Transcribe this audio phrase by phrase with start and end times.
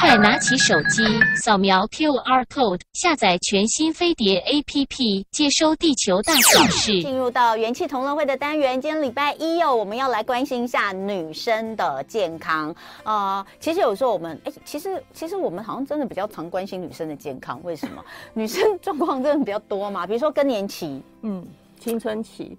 [0.00, 1.02] 快拿起手机，
[1.36, 7.02] 扫描 QR code，下载全新飞碟 APP，接收地球大小事。
[7.02, 12.70] 进入到元气同乐会的单元，今天礼拜一哦，我们要来关心一下女生的健康
[13.04, 13.46] 啊、呃。
[13.58, 18.04] 其实有时候我们哎，其实其实我们好像真的比较常关心女生的健康，为什么？
[18.34, 20.06] 女生状况真的比较多嘛？
[20.06, 21.44] 比如说更年期，嗯，
[21.80, 22.56] 青春期，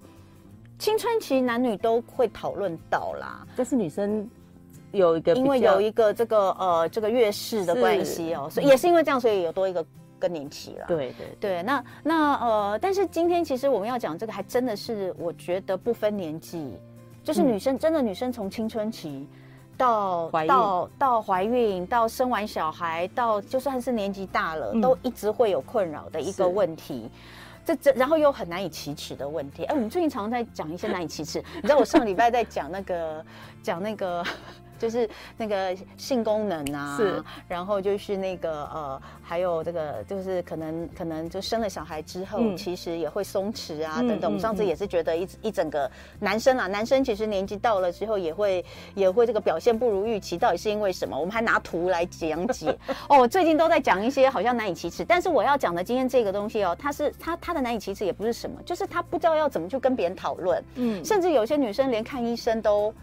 [0.80, 4.28] 青春期男女都会讨论到啦，就是女生。
[4.96, 9.85] 有一个，因为有一个这个呃这个月事的关系哦，所以也是因为这样，所以有多一个
[10.18, 10.85] 更年期了。
[10.88, 16.73] 对对对，那那呃，但是今天其实我们要讲这个，还真的是我觉得不分年纪，
[17.23, 19.27] 就是女生、嗯、真的女生从青春期
[19.77, 27.09] 到怀到到怀孕到生完小孩到就算是年纪大了，嗯、都一直会有困扰的一个问题。
[27.66, 29.63] 这这然后又很难以启齿的问题。
[29.66, 31.43] 哎，我们最近常常在讲一些难以启齿。
[31.55, 33.26] 你知道我上个礼拜在讲那个
[33.62, 34.23] 讲那个。
[34.77, 44.23] 就是那个性功能啊，是，然后就是那个呃，还有这个就是可能可能就生了小孩之后，嗯、其实也会松弛啊等等。
[44.23, 51.17] 我、们、上次也是觉得一一整个男生啊，男生其实年纪到了之后也会也会这个表现不如预期，到底是因为什么？
[51.17, 52.77] 我们还拿图来讲解。
[53.10, 62.93] 哦，最近都在讲一些好像难以启齿，但是我要讲的今天这个东西哦，它是它它的难以启齿也不是什么，就是他不知道要怎么去跟别人讨论，嗯，甚至有些女生连看医生都。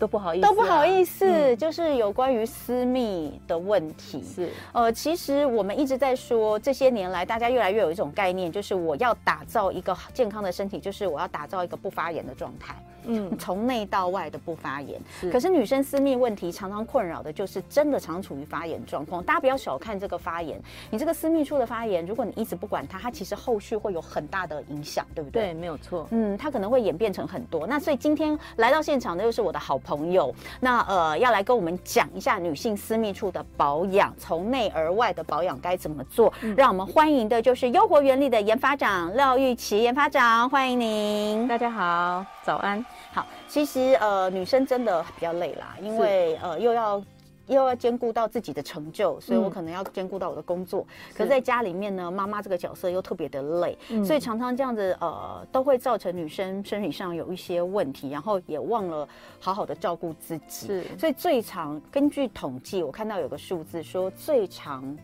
[0.00, 4.24] 都不好意思、啊，都不好意思，嗯、就是有关于私密的问题。
[4.24, 12.74] 是，呃，其实我们一直在说，这些年来大家越来越有一种概念，就是我要打造一个健康的身体，就是我要打造一个不发炎的状态。
[13.06, 15.00] 嗯，从内到外的不发炎。
[15.30, 19.22] 可是女生私密问题常常困扰的就是真的常处于发炎状况。
[19.22, 25.46] 大家不要小看这个发炎，你这个私密处的发炎，如果你一直不管它，它其实后续会有很大的影响，对不对？
[25.46, 26.06] 对，没有错。
[26.10, 27.66] 嗯，它可能会演变成很多。
[27.66, 36.32] 那所以今天来到现场的又是我的好朋友，那呃要来跟我们讲一下女性私密处的保养，从内而外的保养该怎么做？
[36.42, 41.48] 嗯、让我们欢迎的就是优活原理的研发长廖玉琪研发长，欢迎您。
[41.48, 42.84] 大家好，早安。
[43.12, 47.02] 好，其实呃，女生真的比较累啦，因为呃，又要
[47.48, 50.86] 又要兼顾到自己的成就，所以我可能要兼顾到我的工作。
[50.88, 59.08] 嗯、可是在家里面呢，妈妈这个角色又特别的累，嗯、所以常常这样子呃，都会造成女生生理上有一些问题，然后也忘了
[59.40, 60.68] 好好的照顾自己。
[60.68, 64.96] 是，所以最常根据统计，我看到有个数字说，最常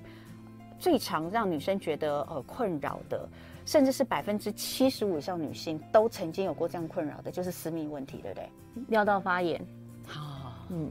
[0.79, 3.29] 最常让女生觉得呃困扰的。
[3.67, 8.49] 甚至是百分之七十五以上女性都曾经有过这样困扰的，就是私密问题，对不对？
[8.87, 9.61] 尿道发炎，
[10.09, 10.89] 啊，嗯，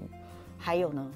[0.57, 1.09] 还有呢，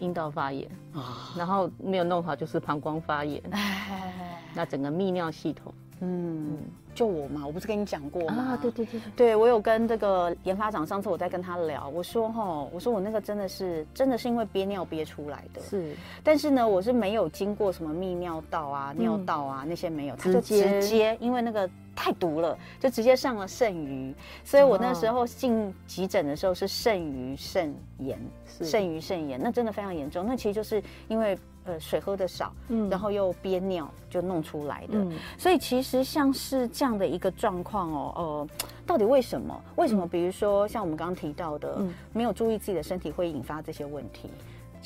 [0.00, 0.68] 阴道发炎。
[0.92, 5.72] 啊，然后没有弄好就是膀胱发炎，哎，那整个泌尿系统。
[6.00, 6.58] 嗯，
[6.96, 8.54] 就我嘛，我不是跟你讲过吗？
[8.54, 21.14] 啊，对对对对，对我有跟这个研发长，上次我在跟他聊，我说哈，我说我那个真的是真的是因为憋尿憋出来的，是，但是呢，我是没有经过什么泌尿道啊、尿道啊、嗯、那些没有，他就直接。
[21.20, 31.36] 因为那个太毒了，就直接上了肾盂，所以我那时候进急诊的时候是肾盂肾炎，肾盂肾炎，那真的非常严重，那其实就是因为。
[31.66, 34.94] 呃，水喝的少，嗯，然后又憋尿，就弄出来的。
[34.94, 38.48] 嗯，所以其实像是这样的一个状况哦，呃，
[38.86, 39.60] 到底为什么？
[39.74, 40.06] 为什么？
[40.06, 44.30] 比如说像我们刚刚提到的，嗯，没有注意自己的身体会引发这些问题。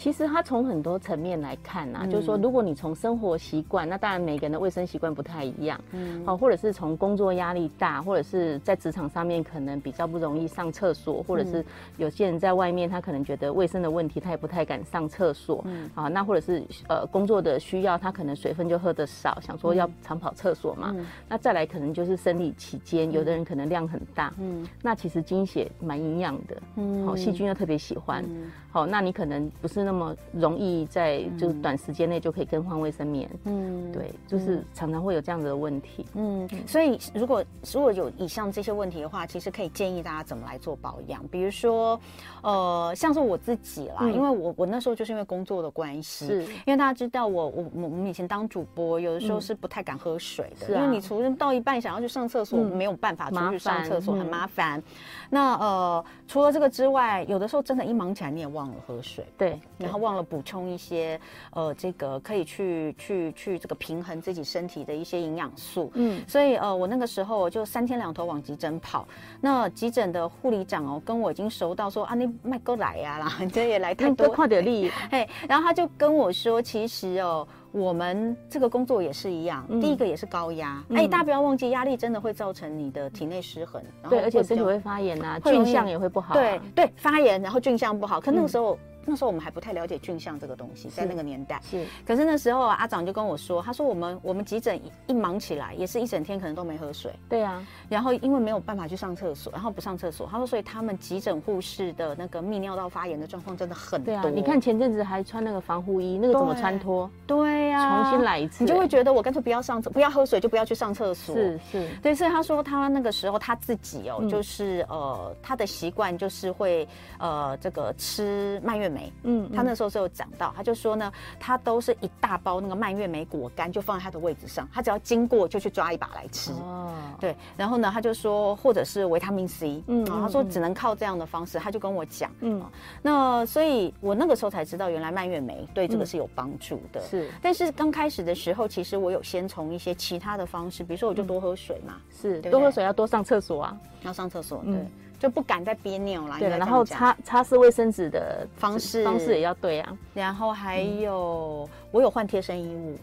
[0.01, 11.63] 其实它从很多层面来看呐、啊，嗯、就是说，如果你从生活习惯，那当然每个人的卫生习惯不太一样，嗯，好，或者是从工作压力大，或者是在职场上面可能比较不容易上厕所，或者是
[11.99, 42.01] 有些人在外面他可能觉得卫生的问题，他也不太敢上厕所，嗯，啊，那或者是呃工作的需要，他可能水分就喝得少，想说要常跑厕所嘛，嗯、那再来可能就是生理期间，有的人可能量很大，嗯，那其实精血蛮营养的，嗯，好，细菌又特别喜欢，嗯、好，那你可能不是那么容易在就是短时间内就可以更换卫生棉，嗯，对，就是常常会有这样子的问题，嗯，所以如果如果有以上这些问题的话，其实可以建议大家怎么来做保养，比如说，
[42.43, 46.43] 呃，像是我自己啦，因为我我那时候就是因为工作的关系，是。
[46.67, 54.83] 因为大家知道我我我们以前当主播，有的时候是不太敢喝水的，因为你除了到一半想要去上厕所，没有办法出去上厕所，很麻烦。
[55.29, 60.21] 那呃，除了这个之外，有的时候真的，一忙起来你也忘了喝水，对，然后忘了。
[60.31, 61.19] 补充一些
[61.51, 65.91] 呃，这个可以去去去这个平衡自己身体的一些营养素。
[65.95, 69.09] 嗯，所以呃，我那个时候就三天两头往急诊跑。
[69.41, 74.91] 那急诊的护理长哦，跟我已经熟到说啊，你麦哥来呀啦，你这也来太多，快点力。
[75.11, 80.83] 嘿，然后他就跟我说，其实哦，我们这个工作也是一样，嗯、第一个也是高压。
[80.91, 86.37] 哎、嗯，大家不要忘记，压力真的会造成你的体内失衡，然后对，而且身体会发炎啊，菌相也会不好、啊。
[86.37, 88.21] 对对，发炎，然后菌相不好。
[88.21, 88.79] 可那个时候。
[89.11, 91.85] 嗯那时候我们还不太了解菌相这个东西，在那个年代是。
[92.07, 97.13] 可是那时候阿长就跟我说，他说我们我们急诊一,一忙起来，也是一整天可能都没喝水。
[97.29, 97.67] 对啊。
[97.89, 104.07] 然后因为没有办法去上厕所，然后不上厕所，他说所以他们急诊护士的那个泌尿道发炎的状况真的很多。
[104.07, 104.23] 对啊。
[104.33, 107.11] 你看前阵子还穿那个防护衣，那个怎么穿脱？
[107.27, 108.03] 对呀、啊。
[108.05, 111.35] 重新来一次、欸，你就会觉得我干脆不要上厕，不要喝水，就不要去上厕所。
[111.35, 111.89] 是是。
[112.01, 116.87] 对，所以他说他那个时候他自己哦，嗯、就是呃他的习惯就是会
[117.19, 119.00] 呃这个吃蔓越莓。
[119.23, 119.51] 嗯。
[119.55, 126.53] 他那时候是有讲到，他就说呢，他都是一大包那个蔓越莓果干就放在他的位置上，他只要经过就去抓一把来吃。
[126.53, 126.93] 哦。
[127.21, 132.63] 对，然后呢，他就说或者是维他命 C，嗯，他说只能靠这样的方式，他就跟我讲，嗯，
[133.03, 137.01] 那所以我那个时候才知道，原来蔓越莓对这个是有帮助的。
[137.03, 144.75] 是，但是刚开始的时候，其实我有先从一些其他的方式，比如说我就多喝水嘛，是，多喝水要多上厕所啊，要上厕所，对，
[145.21, 146.37] 就不敢再憋尿了。
[146.39, 152.99] 对，然后擦擦拭卫生纸的方式方式也要对啊，然后还有我有换贴身衣物。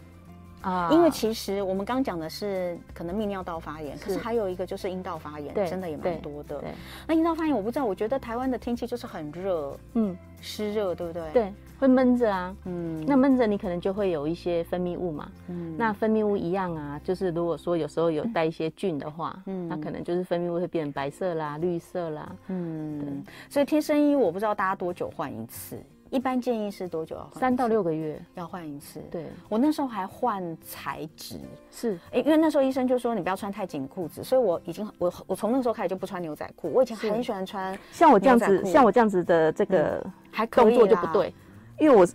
[0.62, 6.58] 啊，因为其实我们刚刚讲的是可能泌尿道发炎，可是还有一个就是阴道发炎，真的也蛮多的。
[6.58, 6.70] 对，
[7.06, 11.22] 那阴道发炎我不知道，我觉得台湾的天气就是很热，嗯，湿热，对不对？
[11.32, 25.78] 对，会闷着啊，嗯，那闷着你可能就会有一些分泌物嘛，嗯，那分泌物一样啊，就是如果说有时候有带一些菌的话，嗯，那可能就是分泌物会变成白色啦、绿色啦，嗯，所以贴身衣我不知道大家多久换一次。
[26.10, 27.40] 一般建议是多久要换？
[27.40, 28.20] 三到六个月。
[28.34, 29.00] 要换一次。
[29.10, 31.40] 对，我那时候还换材质，
[31.70, 36.72] 是，哎，因为那时候医生就说你不要穿太紧裤子，所以我已经我我从那时候开始就不穿牛仔裤。
[36.72, 41.32] 我以前很喜欢穿像我这样子，像我这样子的这个还动作就不对，
[41.78, 42.06] 因为我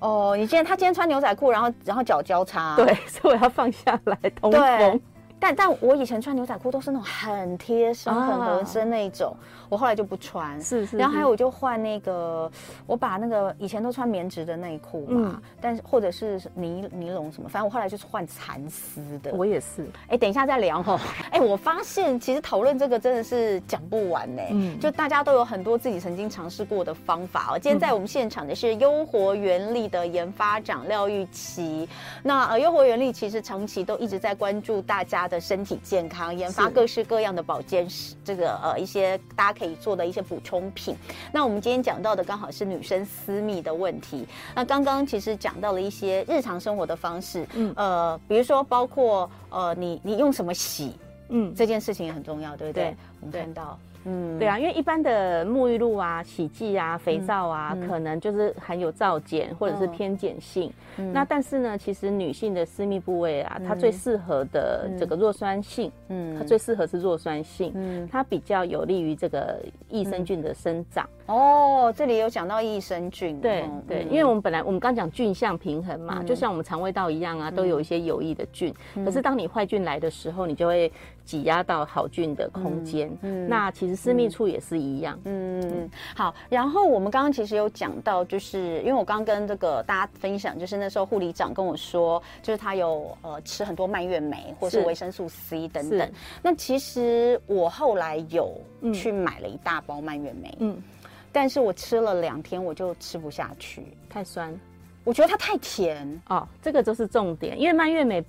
[0.00, 5.00] 哦，你今天他今天穿牛仔裤，然后然后脚交叉，对，所以我要放下来通风。
[5.40, 9.34] 但但我以前穿牛仔裤都是那种很贴身、很合身那种，
[9.68, 10.60] 我后来就不穿。
[10.60, 10.98] 是是。
[10.98, 12.50] 然后还有我就换那个，
[12.86, 19.32] 我把那个以前都穿棉质的内裤嘛，但是或者是尼尼龙什么，反正我后来就是换蚕丝的。
[19.32, 19.88] 我也是。
[20.08, 21.00] 哎，等一下再聊哈。
[21.30, 24.42] 哎，我发现其实讨论这个真的是讲不完呢。
[24.50, 24.78] 嗯。
[24.78, 27.58] 就大家都有很多自己曾经尝试过的方法哦。
[27.58, 31.88] 今天在我们现场的是优活原力的研发长廖玉琪。
[32.22, 40.94] 那呃，优活原力其实长期都一直在关注大家的身体健康，研发各式各样的保健食，这个呃一些大家可以做的一些补充品。
[41.32, 44.26] 那我们今天讲到的刚好是女生私密的问题。
[44.54, 50.96] 那刚刚其实讲到了一些日常生活的方式，嗯呃，比如说包括呃你你用什么洗，
[51.28, 52.84] 嗯，这件事情也很重要，对不对？
[52.84, 53.78] 对我们看到。
[54.04, 60.72] 嗯，对啊，因为一般的沐浴露啊、洗剂啊、肥皂啊，嗯、可能就是含有皂碱或者是偏碱性。
[60.96, 71.08] 嗯、那但是呢，其实女性的私密部位啊，嗯、它最适合的这个弱酸性，嗯，它最适合是弱酸性，嗯，它比较有利于这个益生菌的生长。
[71.30, 78.74] 嗯、哦，这里有讲到益生菌，对、嗯、对，因为我们本来我们刚讲菌相平衡嘛，嗯、就像我们肠胃道一样啊，都有一些有益的菌。
[78.96, 80.92] 嗯、可是当你坏菌来的时候，你就会
[81.24, 83.08] 挤压到好菌的空间。
[83.22, 84.00] 嗯，那其实。
[84.00, 86.34] 私密处也是一样，嗯，嗯，好。
[86.48, 96.10] 然后我们刚刚其实有讲到，就是因为我刚刚跟这个大家分享，就是那时候护理长跟我说，就是他有呃吃很多蔓越莓或是维生素 C 等等。
[96.42, 98.56] 那其实我后来有
[98.94, 100.82] 去买了一大包蔓越莓，嗯，
[101.32, 104.58] 但是我吃了两天我就吃不下去，太酸，
[105.04, 106.46] 我觉得它太甜哦。
[106.62, 108.24] 这个就是重点，因为蔓越莓。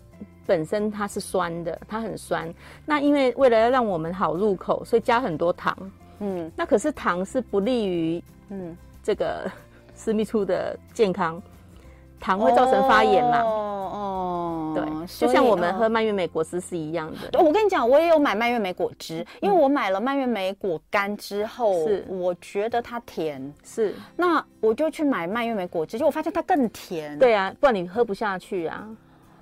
[0.48, 2.52] 本身它是酸的，它很酸。
[2.84, 5.74] 那因为为了要让我们好入口，所以加很多糖。
[6.20, 9.50] 嗯，那可是糖是不利于嗯这个
[9.94, 11.42] 私密处的健康，
[12.20, 13.40] 糖会造成发炎嘛。
[13.44, 13.48] 哦
[13.94, 13.98] 哦，
[14.74, 17.40] 对，就像我们喝蔓越莓果汁是一样的。
[17.40, 23.54] 我跟你讲，我也有买蔓越莓果汁，因为我买了蔓越莓果干之后，是我觉得它甜。
[23.64, 27.18] 是，那我就去买蔓越莓果汁，结果我发现它更甜。
[27.20, 28.88] 对啊，不然你喝不下去啊。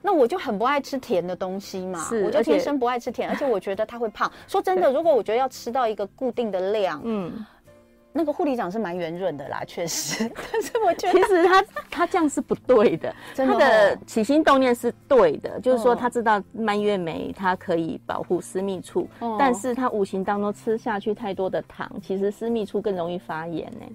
[0.02, 4.32] 那我就很不爱吃甜的东西嘛，是，我就天生不爱吃甜，而且，而且我觉得它会胖。
[4.48, 7.46] 说真的，如果我觉得要吃到一个固定的量，嗯，
[8.20, 10.30] 那个护理长是蛮圆润的啦，确实。
[10.52, 23.86] 但是我觉得，其实他他这样是不对的， 的哦、他的起心动念是对的，就是说他知道蔓越莓它可以保护私密处，哦、但是他无形当中吃下去太多的糖，其实私密处更容易发炎呢。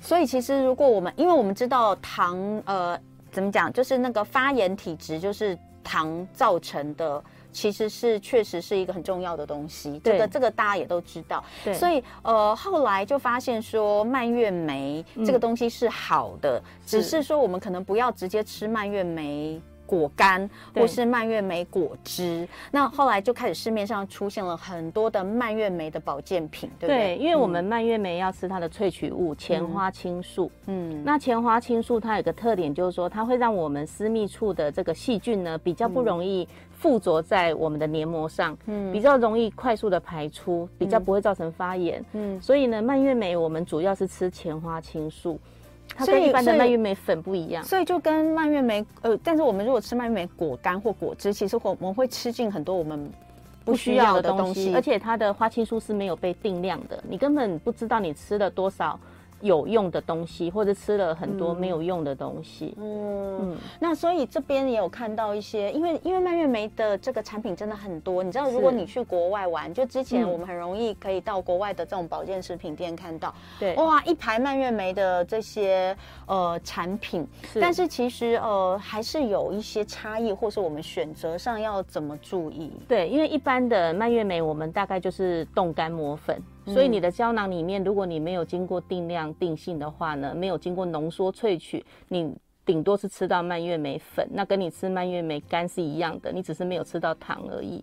[0.00, 2.98] 所以其实如果我们，因为我们知道糖，呃。
[3.32, 3.70] 怎么讲？
[3.70, 7.22] 就是那个发炎体质，就是糖造成的，
[7.56, 9.98] 其实是确实是一个很重要的东西。
[10.04, 11.42] 这个这个大家也都知道。
[11.64, 27.16] 对所以呃，后来就发现说蔓越莓这个东西是好的，嗯、只是说我们可能不要直接吃蔓越莓果干或是蔓越莓果汁，那后来就开始市面上出现了很多的蔓越莓的保健品，对不对？
[27.16, 45.38] 对，因为我们蔓越莓要吃它的萃取物前花青素，嗯，那前花青素它有个特点，就是说它会让我们私密处的这个细菌呢比较不容易附着在我们的黏膜上，嗯，比较容易快速的排出，比较不会造成发炎，嗯，所以呢，蔓越莓我们主要是吃前花青素。
[45.96, 53.08] 它跟一般的蔓越莓粉不一样，所以就跟蔓越莓呃，但是我们如果吃蔓越莓果干或果汁，其实我我们会吃进很多我们
[53.64, 58.98] 不需要的东西，而且它的花青素是没有被定量的，你根本不知道你吃了多少。
[59.40, 62.74] 有用的东西，或者吃了很多没有用的东西。
[62.78, 68.22] 嗯，嗯，那所以这边也有看到一些，因为因为蔓越莓的这个产品真的很多。
[68.22, 77.26] 你知道，如果你去国外玩，就之前我们很容易可以到国外的这种保健食品店看到，对，哇，一排蔓越莓的这些呃产品。
[77.60, 82.72] 但是其实呃还是有一些差异，或是我们选择上要怎么注意？
[82.88, 86.40] 对，因为一般的蔓越莓，我们大概就是冻干磨粉。
[86.66, 97.82] 所以你的胶囊里面，如果你没有经过定量定性的话呢，没有经过浓缩萃取，你顶多是吃到蔓越莓粉，那跟你吃蔓越莓干是一样的，你只是没有吃到糖而已。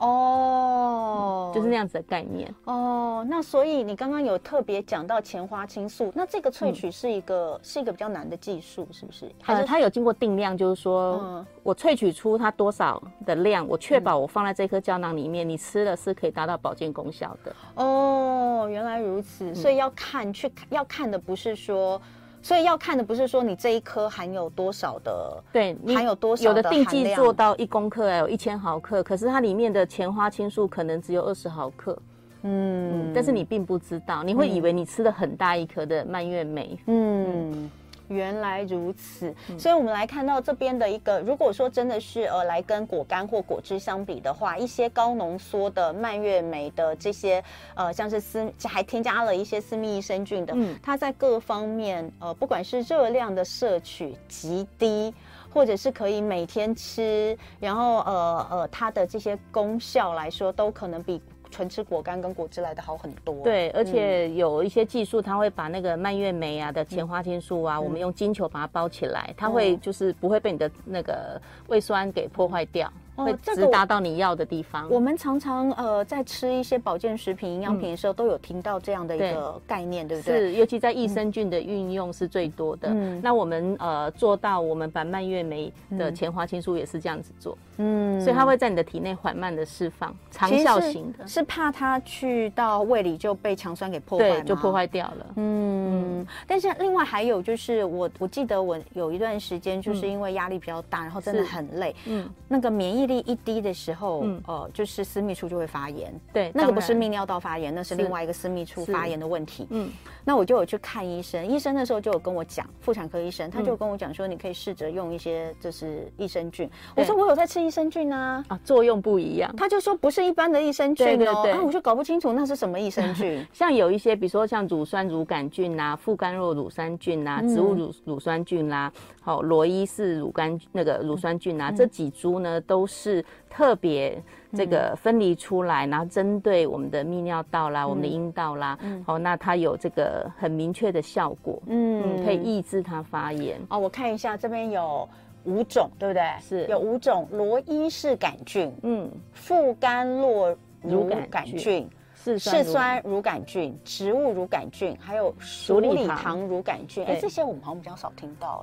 [0.00, 3.18] 哦、oh, 嗯，就是那样子的概念哦。
[3.18, 9.30] Oh, 那所以你刚刚有特别讲到前花青素，那这个萃取是一个、嗯、是一个比较难的技术，是不是？
[9.42, 17.54] 还是它有经过定量，就是说、嗯、我萃取出它多少的量，我确保我放在这颗胶囊里面，嗯、你吃了是可以达到保健功效的。
[17.74, 19.54] 哦、oh, 原来如此。
[19.54, 22.00] 所以要看去要看的不是说。
[22.42, 31.96] 所以要看的不是说你这一颗含有多少的，对，含有多少的，有的定剂做到一公克，有一千毫克，可是它里面的前花青素可能只有二十毫克，
[32.42, 37.52] 嗯，嗯，但是你并不知道，你会以为你吃了很大一颗的蔓越莓，嗯。
[37.52, 37.70] 嗯
[38.10, 47.42] 原来如此，所以我们来看到这边的一个，如果说真的是呃来跟果干或果汁相比的话，一些高浓缩的蔓越莓的这些
[47.74, 55.14] 呃像是私还添加了一些私密益生菌的，嗯，它在各方面呃不管是热量的摄取极低，
[55.54, 61.22] 或者是可以每天吃，然后呃呃它的这些功效来说，都可能比。
[61.50, 72.90] 纯吃果干跟果汁来的好很多，对，而且有一些技术，它会把那个蔓越莓啊的前花青素啊，嗯、我们用金球把它包起来，它会就是不会被你的那个胃酸给破坏掉。
[73.24, 74.88] 会直达到你要的地方。
[74.90, 80.38] 我们常常呃在吃一些保健食品、营养品的时候，都有听到这样的一个概念，对不对？
[80.38, 82.88] 是，尤其在益生菌的运用是最多的。
[82.90, 87.56] 嗯，那我们呃做到，我们把蔓越莓的前花青素也是这样子做。
[87.78, 91.26] 嗯，所以它会在你的体内缓慢的释放，长效型的。
[91.26, 95.26] 是怕它去到胃里就被强酸给破坏，对，就破坏掉了。
[95.36, 101.94] 嗯，但是另外还有就是，我我记得我有一段时间就是因为压力比较大，然后真的很累。
[102.06, 106.18] 嗯，那个免疫力一低的时候，嗯，呃，就是私密处就会发炎。
[106.32, 109.66] 对，那个不是泌尿道发炎，那是另外一个私密处发炎的问题。
[109.70, 109.90] 嗯，
[110.24, 116.68] 那我就有去看医生，医生那时候就有跟我讲，妇产科医生，他就跟我讲说，你可以试着用一些就是益生菌。
[116.94, 119.54] 我说我有在吃益生菌啊，啊，作用不一样。
[119.56, 123.46] 他就说不是一般的益生菌哦，啊，我就搞不清楚那是什么益生菌。
[123.52, 133.24] 像有一些，比如说像乳酸乳杆菌呐、副甘酪乳酸菌呐、植物乳乳酸菌啦，好，罗伊氏乳杆那个乳酸菌呐，这几株呢都是。
[133.52, 134.22] 特别
[134.52, 143.60] 这个分离出来，嗯、然后针对我们的泌尿道啦、嗯、我们的阴道啦，嗯、哦，那它有这个很明确的效果，嗯，可以抑制它发炎。
[143.68, 145.08] 哦，我看一下这边有
[145.44, 146.22] 五种，对不对？
[146.40, 151.88] 是有五种罗伊氏杆菌，嗯，副甘洛乳杆菌。
[152.22, 157.04] 是酸乳杆菌、植物乳杆菌，还有鼠李糖乳杆菌。
[157.04, 158.62] 哎，这些我们好像比较少听到。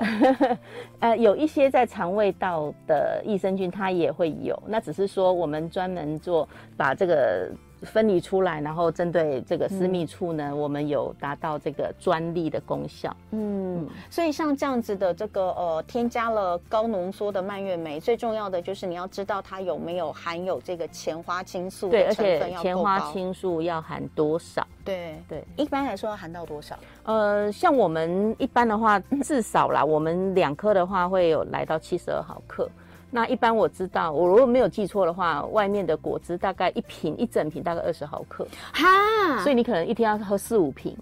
[0.99, 4.57] 呃，有一些在肠胃道的益生菌，它也会有。
[4.67, 7.51] 那只是说，我们专门做把这个。
[7.83, 13.15] 分离出来，然后针对这个私密处呢，嗯、我们有达到这个专利的功效。
[13.31, 22.43] 嗯，嗯，所以像这样子的这个呃，添加了高浓缩的蔓越莓，最重要的就是你要知道它有没有含有这个前花青素的成分要够高。
[22.43, 24.65] 对，而且前花青素要含多少？
[24.83, 26.75] 对对，一般来说要含到多少？
[27.03, 32.69] 呃，像我们一般的话， 至少啦，我们两颗的话会有来到七十二毫克。
[33.09, 40.95] 那一般我知道，我如果没有记错的话，外面的果汁大概一瓶一整瓶大概二十毫克，哈，所以你可能一天要喝四五瓶，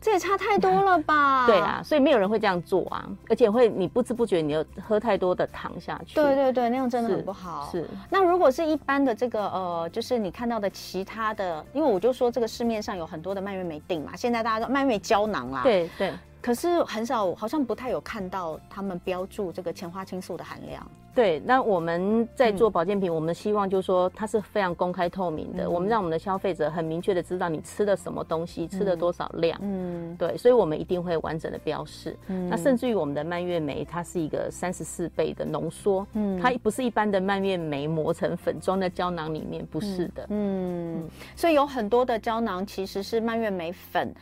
[0.00, 1.46] 这也差太多了吧？
[1.48, 6.14] 对啊，所以没有人会这样做啊，而且会你不知不觉你又喝太多的糖下去。
[6.14, 7.70] 对对对，那样真的很不好。
[7.72, 7.80] 是。
[7.80, 15.62] 是那如果是一般的这个呃，就是你看到的其他的，因为我就说这个市面上有很多的蔓越莓定嘛，现在大家都蔓越莓胶囊啦。
[15.62, 16.12] 对对。
[16.42, 20.86] 可是很少，好像不太有看到他们标注这个前花青素的含量。
[21.14, 29.58] 对，那我们在做保健品，嗯、我们希望就是说它是非常公开透明的，嗯、我们让我们的消费者很明确的知道你吃了什么东西，嗯、吃了多少量。
[29.62, 32.16] 嗯，对，所以我们一定会完整的标示。
[32.26, 36.06] 嗯，那甚至于我们的蔓越莓，它是一个三十四倍的浓缩。
[36.14, 40.26] 嗯，它不是一般的蔓越莓磨成粉装在胶囊里面，不是的。
[40.30, 44.12] 嗯，嗯，所以有很多的胶囊其实是蔓越莓粉。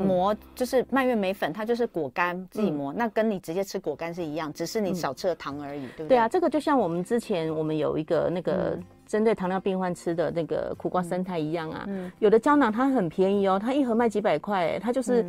[0.00, 6.08] 磨就是蔓越莓粉，它就是果干自己磨，嗯、那跟你直接吃果干是一样，只是你少吃了糖而已，嗯、对不对？
[6.08, 15.24] 对啊，这个就像我们之前我们有一个那个针对糖尿病患吃的那个苦瓜生态一样啊，嗯、有的胶囊它很便宜哦，它一盒卖几百块，它就是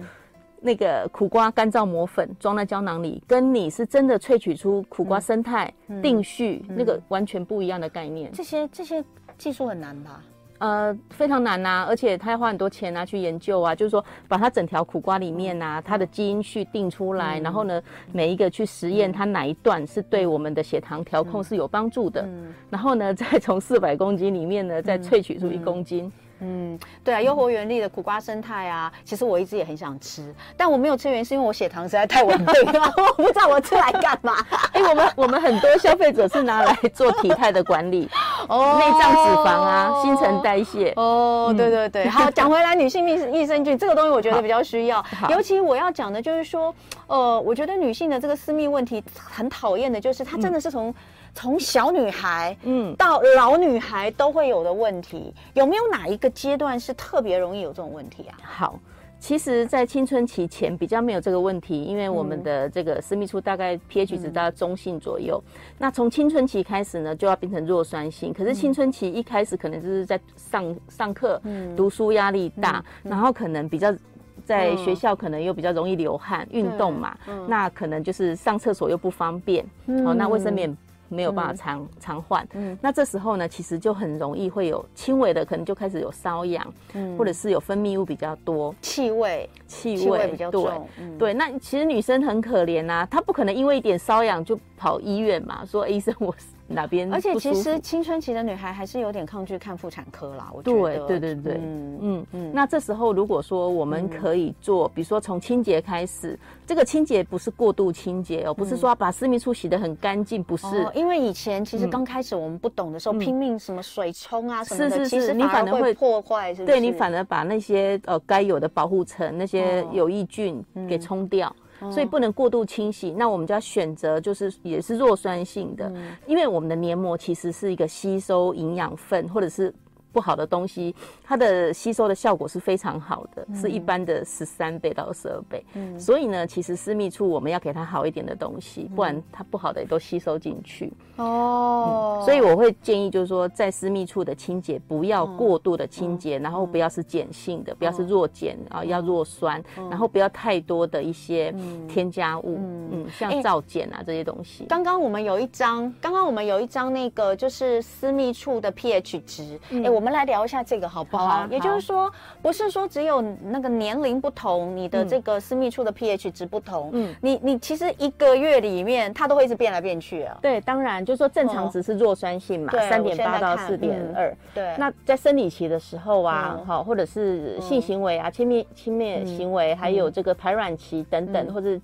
[0.62, 8.32] 那个苦瓜干燥磨粉装在胶囊里，跟你是真的萃取出苦瓜生态、嗯、定序、嗯、那个完全不一样的概念。
[8.32, 9.04] 这些这些
[9.38, 10.24] 技术很难吧？
[10.60, 17.82] 呃，非常难呐、啊，而且他要花很多钱啊，去研究啊，就是说把它整条苦瓜里面呐、啊，它的基因序定出来，嗯、然后呢，
[18.12, 26.12] 每一个去实验它哪一段是对我们的血糖调控是有帮助的，嗯、然后呢，再从四百公斤里面呢，再萃取出一公斤。
[26.40, 26.80] 嗯。
[27.04, 34.34] 对啊，优活原力的苦瓜生态啊，其实我一直也很想吃，但我没有吃原因是因为我血糖实在太稳定了， 我不知道我吃来干嘛。
[34.72, 38.10] 哎、欸，我们我们很多消费者是拿来做体态的管理，
[38.48, 40.94] 哦，内脏脂肪啊，新陈代谢。
[40.96, 46.74] 哦，对对对，好， 讲回来，女性益益生菌这个东西，我觉得比较需要，尤其我要讲的就是说，
[47.08, 50.90] 呃，我觉得女性的这个私密问题很讨厌的，就是她真的是从。
[50.90, 50.94] 嗯
[51.36, 58.38] 从小女孩，嗯，到老女孩都会有的问题，有没有哪一个阶段是特别容易有这种问题啊？
[58.44, 58.80] 好，
[59.24, 65.42] 其实，在青春期前比较没有这个问题，因为我们的这个私密处大概 pH 值到中性左右。
[65.46, 68.34] 嗯、那从青春期开始呢，就要变成弱酸性。
[68.34, 73.96] 可是青春期一开始可能就是在上上课，嗯，读书压力大，然后可能比较
[74.44, 80.76] 在学校可能又比较容易流汗，运、嗯、动嘛，嗯、那可能就是上厕所又不方便，嗯、哦，那卫生棉。
[81.10, 96.34] 没有办法常、嗯、常换，嗯，那这时候呢，其实就很容易会有轻微的，可能就开始有瘙痒，嗯，或者是有分泌物比较多，气味，气味比较重，对，嗯、对，那其实女生很可怜啊，她不可能因为一点瘙痒就跑医院嘛，说医生我。
[96.74, 97.14] 哪边？
[97.14, 100.50] 而且其实青春期的女孩还是有点抗拒看妇产科啦。
[100.54, 102.52] 我觉得，对对对对，嗯嗯嗯。
[102.54, 110.66] 那这时候如果说我们可以做，比如说从清洁开始，这个清洁不是过度清洁哦，不是说要把私密处洗得很干净，不是。
[110.94, 116.74] 因为以前其实刚开始我们不懂的时候，拼命什么水冲啊什么的，是是是，你反而会破坏，是不是？
[116.74, 121.54] 对，你反而把那些呃该有的保护层、那些有益菌给冲掉。
[121.92, 129.74] 所以不能过度清洗，那我们就要选择就是也是弱酸性的，嗯、因为我们的黏膜其实是一个吸收营养分或者是。
[130.14, 135.66] 不好的东西，它的吸收的效果是非常好的，嗯、是一般的十三倍到十二倍。
[135.74, 140.94] 嗯，所以呢，其实私密处我们要给它好一点的东西，不然它不好的也都吸收进去。
[141.18, 151.52] 哦、嗯，所以我会建议就是说，在私密处的清洁不要过度的清洁，嗯、然后不要是碱性的，嗯、不要是弱碱啊，嗯、要弱酸，嗯、然后不要太多的一些
[151.90, 154.66] 添加物，嗯，嗯，像皂碱啊、欸、这些东西。
[154.70, 160.03] 刚刚我们有一张，刚刚我们有一张那个就是私密处的 pH 值，哎、我。
[160.04, 161.48] 我们来聊一下这个好不好？
[161.50, 162.12] 也就是说，
[162.42, 170.38] 不是说只有那个年龄不同，你的这个私密处的 pH 值不同，嗯，你你其实一个月里面它都会一直变来变去啊。
[170.42, 174.36] 对，当然就是说正常值是弱酸性嘛，三点八到四点二。
[174.54, 181.80] 对，那在生理期的时候啊，好、嗯，或者是性行为啊，亲密亲密行为，嗯、还有这个排卵期等等，嗯、或者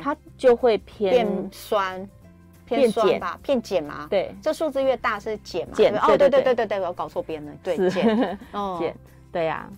[0.00, 2.08] 它就会偏变酸。
[2.76, 4.06] 偏酸吧，偏碱嘛？
[4.10, 5.74] 对，这数字越大是碱嘛？
[5.74, 7.52] 碱哦，对对对对对，我搞错边了。
[7.62, 8.94] 对，碱， 哦，碱，
[9.32, 9.68] 对呀。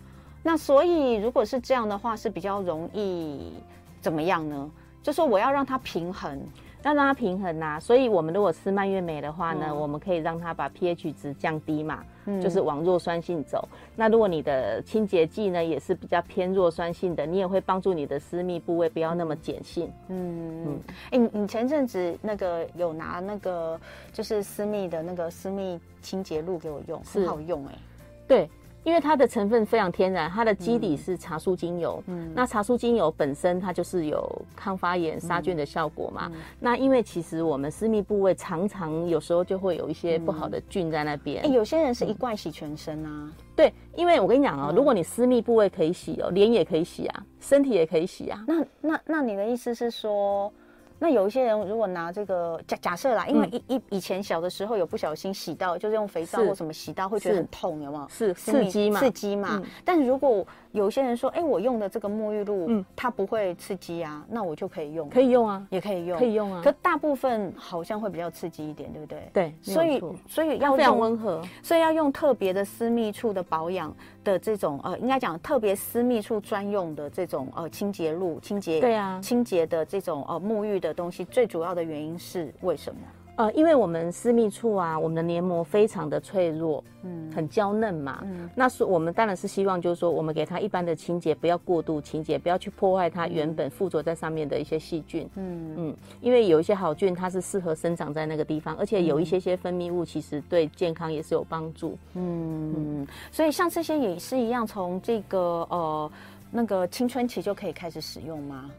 [0.43, 3.55] 那所以如果是这样的话，是比较容易
[4.01, 4.71] 怎么样呢？
[5.03, 6.41] 就说我要让它平衡。
[6.83, 13.69] 要让它平衡呐、啊，所以我们如果吃蔓越莓的话呢，嗯、我们可以让它把 pH 值降低嘛，嗯、就是往弱酸性走。
[13.95, 19.93] 那如果你的清洁剂呢也是比较偏弱酸性的，你也会帮助你的私密部位不要那么碱性。
[20.09, 23.79] 嗯嗯，哎、嗯欸，你前阵子那个有拿那个
[24.13, 27.79] 就是私密的那个私密清洁露给我用，很好用哎、欸。
[28.27, 28.51] 对。
[28.83, 32.03] 因为它的成分非常天然，它的基底是茶树精油。
[32.07, 36.31] 嗯，那茶树精油本身它就是有抗发炎、杀菌的效果嘛。
[36.33, 41.43] 嗯、那因为其实我们私密部位常常有时候就会有一些不好的菌在那边。
[41.43, 43.09] 哎、嗯欸，有些人是一罐洗全身啊。
[43.11, 48.43] 嗯、对，因为我跟你讲哦、喔，嗯、如果你私密部位可以洗哦、喔，脸也可以洗啊，身体也可以洗啊。
[48.47, 50.53] 那那那你的意思是说？
[51.03, 58.07] 那有一些人如果拿这个假假设啦，因为以以以前小的时候有不小心洗到，就是用肥皂或什么洗到，会觉得很痛，有没有？
[58.09, 59.01] 是刺激嘛？
[59.01, 59.63] 刺激嘛？
[59.85, 66.61] 但如果有些人说，哎，我用的这个沐浴露，嗯，它不会刺激啊，那我就可以用，可以用啊，也可以用，可以用啊。
[66.63, 69.31] 可大部分好像会比较刺激一点，对不对？
[69.33, 83.01] 对，所以所以要非常温和，所以要用特别的私密处的保养的这种呃，应该讲特别私密处专用的这种呃清洁露、清洁对啊，清洁的这种呃沐浴的东西，最主要的原因是为什么？
[83.37, 95.75] 呃，因为我们私密处啊，我们的黏膜非常的脆弱，嗯，很娇嫩嘛，嗯，那是我们当然是希望，就是说我们给它一般的清洁，不要过度清洁，不要去破坏它原本附着在上面的一些细菌，嗯。
[95.79, 102.75] 嗯，因为有一些好菌它是适合生长在那个地方，而且有一些些分泌物其实对健康也是有帮助，嗯。
[102.77, 106.13] 嗯，所以像这些也是一样，从这个呃
[106.51, 108.71] 那个青春期就可以开始使用吗？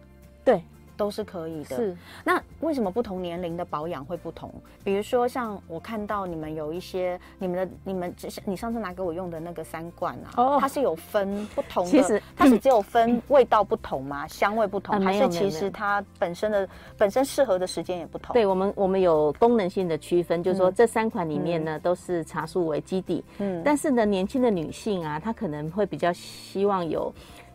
[0.46, 0.62] 对。
[1.02, 1.76] 都是可以的。
[1.76, 4.54] 是，那为什么不同年龄的保养会不同？
[4.84, 8.14] 比如说，像我看到你们有一些，你们的你们
[8.46, 14.28] 你上次拿给我用的那个三罐啊，哦，它是有分不同的，其实它是只有分味道不同吗？
[14.28, 18.32] 香味不同，还是其实它本身的本身适合的时间也不同？
[18.34, 27.12] 对我们，我们有功能性的区分，就是说这三款里面呢都是茶树为基底，嗯，但是呢，年轻的女性啊，她可能会比较希望有。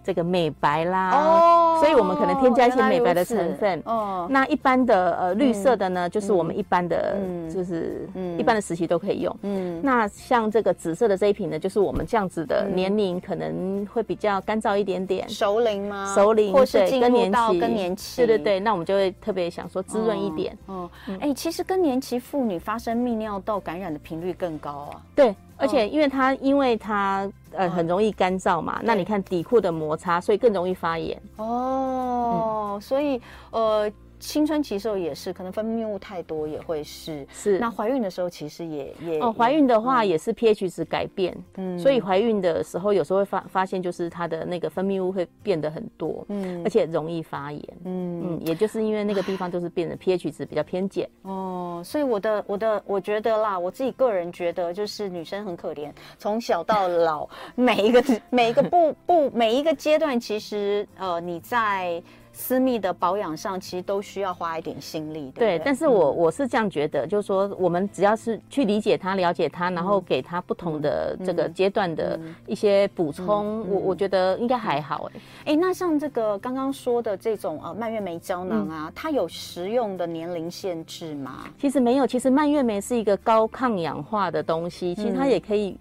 [0.07, 3.83] 这个美白啦，哦，所以我们可能添加一些美白的成分。
[3.85, 7.17] 哦，那一般的呃绿色的呢，就是我们一般的，
[7.53, 9.37] 就是一般的时期都可以用。
[9.43, 16.15] 嗯，那像这个紫色的这一瓶呢，就是我们这样子的年龄可能会比较干燥一点点，熟龄吗？
[16.15, 18.19] 熟龄，或是进入到更年期？
[18.19, 20.57] 对对对，那我们就会特别想说滋润一点。
[20.67, 20.89] 哦，
[21.19, 25.03] 哎，其实更年期妇女发生泌尿道感染的频率更高啊。
[25.17, 25.35] 对。
[25.57, 31.21] 而且因为它，因为它呃很容易干燥嘛，那你看底裤的摩擦，所以更容易发炎。
[31.37, 33.91] 哦，所以呃。
[34.19, 37.27] 青春期时候也是，可能分泌物太多也会是。
[37.33, 37.59] 是。
[37.59, 51.07] 那怀孕的时候其实也也哦，怀孕的话也是 pH 值改变，嗯，所以怀孕的时候有时候会发发现就是它的那个分泌物会变得很多，嗯，而且容易发炎，嗯嗯，也就是因为那个地方就是变得 pH 值比较偏碱。
[51.23, 62.03] 哦，所以我的我的我觉得啦，我自己个人觉得就是女生很可怜，从小到老每一个每一个步步每一个阶段，其实呃你在。
[62.39, 65.59] 私密的保养上，其实都需要花一点心力，对不对？
[65.59, 75.11] 对，但是我我是这样觉得，就是说，我们只要是去理解他、了解他，然后给他不同的这个阶段的一些补充，我我觉得应该还好。
[75.15, 75.21] 哎，
[75.53, 81.47] 哎，那像这个刚刚说的这种呃蔓越莓胶囊啊，它有食用的年龄限制吗？
[81.59, 85.79] 其实没有，其实蔓越莓是一个高抗氧化的东西，其实它也可以。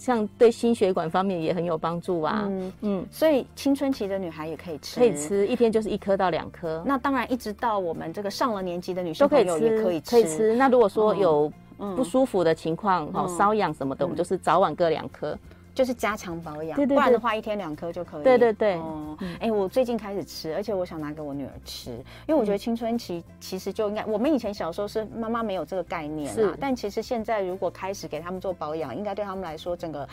[0.00, 2.72] 像对心血管方面也很有帮助啊，嗯。
[2.80, 6.82] 嗯，所以青春期的女孩也可以吃，可以吃一天就是一颗到两颗。
[6.86, 10.56] 那当然，一直到我们这个上了年纪的女生朋友也可以吃，可以吃。
[10.56, 11.52] 那如果说有
[11.94, 15.36] 不舒服的情况，哦，瘙痒什么的，我们就是早晚各两颗。
[15.74, 18.22] 就是加强保养，对对对，不然的话一天两颗就可以。
[18.22, 18.74] 对对对。
[18.74, 21.90] 哦，哎，我最近开始吃，而且我想拿给我女儿吃，
[22.26, 30.08] 因为我觉得青春期其实就应该，我们以前小时候是妈妈没有这个概念啊，但其实现在如果开始给他们做保养，应该对他们来说整个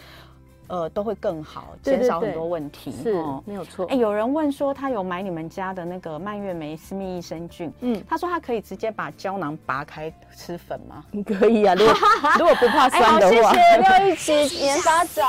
[0.67, 2.91] 呃都会更好，减少很多问题。
[3.03, 3.86] 是，没有错。
[3.88, 11.03] 哎，有人问说他有买你们家的那个蔓越莓私密益生菌，嗯，他说他可以直接把胶囊拔开吃粉吗？
[11.25, 11.93] 可以啊，如果
[12.39, 13.53] 如果不怕酸的话。
[13.56, 15.27] 谢谢廖玉琪研发长。